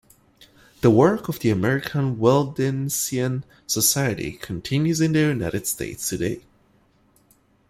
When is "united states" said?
5.19-6.09